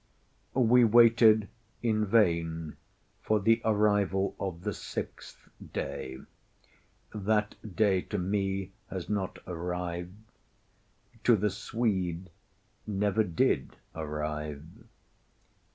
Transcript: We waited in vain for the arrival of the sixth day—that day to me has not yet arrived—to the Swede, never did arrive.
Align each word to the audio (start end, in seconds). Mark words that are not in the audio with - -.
We 0.55 0.83
waited 0.83 1.47
in 1.83 2.07
vain 2.07 2.75
for 3.21 3.39
the 3.39 3.61
arrival 3.63 4.35
of 4.39 4.63
the 4.63 4.73
sixth 4.73 5.47
day—that 5.73 7.75
day 7.75 8.01
to 8.01 8.17
me 8.17 8.71
has 8.89 9.07
not 9.09 9.35
yet 9.35 9.43
arrived—to 9.53 11.35
the 11.35 11.51
Swede, 11.51 12.31
never 12.87 13.23
did 13.23 13.75
arrive. 13.93 14.63